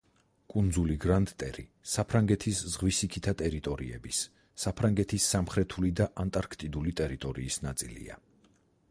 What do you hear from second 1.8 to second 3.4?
საფრანგეთის ზღვისიქითა